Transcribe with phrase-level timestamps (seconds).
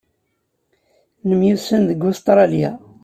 [1.27, 2.71] Nemyussan deg Ustṛalya.